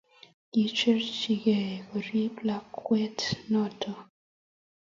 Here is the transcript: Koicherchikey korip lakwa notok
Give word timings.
Koicherchikey 0.51 1.67
korip 1.89 2.35
lakwa 2.47 3.01
notok 3.51 3.99